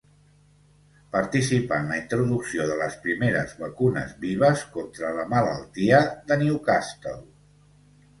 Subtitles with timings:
[1.15, 6.01] Participà en la introducció de les primeres vacunes vives contra la Malaltia
[6.33, 7.15] de Newcastle.